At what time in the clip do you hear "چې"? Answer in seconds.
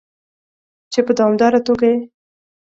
0.91-0.99